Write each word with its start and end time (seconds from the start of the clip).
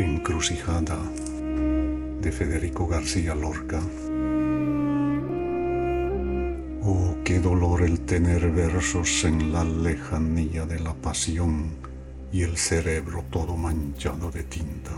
Encrucijada 0.00 0.96
de 2.22 2.32
Federico 2.32 2.86
García 2.86 3.34
Lorca. 3.34 3.80
Oh, 6.82 7.16
qué 7.22 7.38
dolor 7.38 7.82
el 7.82 8.00
tener 8.00 8.50
versos 8.50 9.24
en 9.24 9.52
la 9.52 9.62
lejanía 9.62 10.64
de 10.64 10.80
la 10.80 10.94
pasión 10.94 11.66
y 12.32 12.44
el 12.44 12.56
cerebro 12.56 13.24
todo 13.30 13.58
manchado 13.58 14.30
de 14.30 14.42
tinta. 14.44 14.92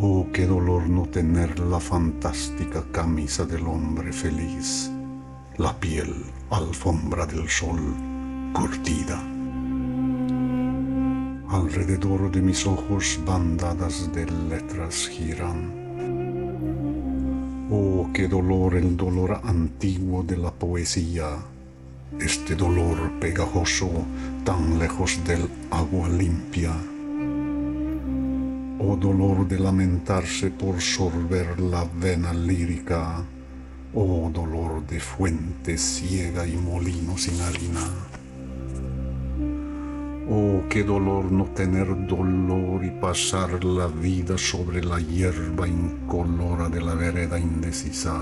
Oh, 0.00 0.26
qué 0.32 0.44
dolor 0.44 0.88
no 0.88 1.06
tener 1.06 1.60
la 1.60 1.78
fantástica 1.78 2.82
camisa 2.90 3.44
del 3.44 3.68
hombre 3.68 4.12
feliz, 4.12 4.90
la 5.58 5.78
piel, 5.78 6.12
alfombra 6.50 7.24
del 7.26 7.48
sol, 7.48 7.80
curtida. 8.52 9.31
Alrededor 11.72 12.30
de 12.30 12.42
mis 12.42 12.66
ojos 12.66 13.18
bandadas 13.24 14.12
de 14.12 14.26
letras 14.26 15.08
giran. 15.08 15.72
Oh, 17.70 18.10
qué 18.12 18.28
dolor 18.28 18.74
el 18.74 18.94
dolor 18.94 19.40
antiguo 19.42 20.22
de 20.22 20.36
la 20.36 20.50
poesía, 20.50 21.38
este 22.20 22.56
dolor 22.56 23.12
pegajoso 23.18 23.88
tan 24.44 24.78
lejos 24.78 25.18
del 25.24 25.48
agua 25.70 26.10
limpia. 26.10 26.74
Oh 28.78 28.94
dolor 28.94 29.48
de 29.48 29.58
lamentarse 29.58 30.50
por 30.50 30.78
sorber 30.78 31.58
la 31.58 31.86
vena 31.98 32.34
lírica, 32.34 33.24
oh 33.94 34.30
dolor 34.30 34.86
de 34.86 35.00
fuente 35.00 35.78
ciega 35.78 36.46
y 36.46 36.54
molino 36.54 37.16
sin 37.16 37.40
harina. 37.40 38.11
Oh, 40.30 40.62
qué 40.68 40.84
dolor 40.84 41.32
no 41.32 41.46
tener 41.46 42.06
dolor 42.06 42.84
y 42.84 42.90
pasar 42.90 43.64
la 43.64 43.88
vida 43.88 44.38
sobre 44.38 44.82
la 44.84 45.00
hierba 45.00 45.66
incolora 45.66 46.68
de 46.68 46.80
la 46.80 46.94
vereda 46.94 47.40
indecisa. 47.40 48.14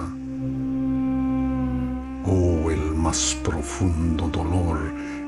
Oh, 2.25 2.71
el 2.71 2.95
más 2.97 3.37
profundo 3.45 4.29
dolor, 4.29 4.79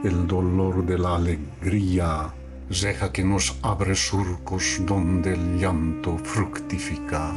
el 0.03 0.27
dolor 0.27 0.87
de 0.87 0.99
la 0.99 1.17
alegría, 1.17 2.33
deja 2.71 3.13
que 3.13 3.23
nos 3.23 3.59
abre 3.61 3.95
surcos 3.95 4.81
donde 4.87 5.35
el 5.35 5.59
llanto 5.59 6.17
fructifica. 6.17 7.33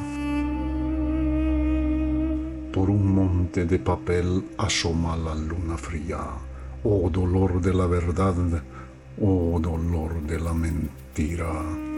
Por 2.72 2.89
un 2.89 3.16
monte 3.16 3.66
de 3.66 3.80
papel 3.80 4.45
asoma 4.58 5.17
la 5.17 5.36
luna 5.36 5.78
fría. 5.78 6.19
Oh 6.86 7.09
dolor 7.09 7.61
de 7.61 7.73
la 7.73 7.88
verdad, 7.88 8.36
oh 9.21 9.59
dolor 9.59 10.21
de 10.23 10.39
la 10.39 10.53
mentira. 10.53 11.94